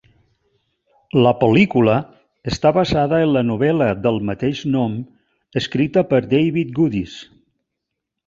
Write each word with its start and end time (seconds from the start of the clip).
La 1.25 1.33
pel·lícula 1.41 1.97
està 2.51 2.71
basada 2.77 3.19
en 3.25 3.29
la 3.35 3.43
novel·la 3.51 3.89
del 4.07 4.17
mateix 4.29 4.63
nom 4.77 4.95
escrita 5.63 6.05
per 6.15 6.23
David 6.35 6.73
Goodis. 6.79 7.19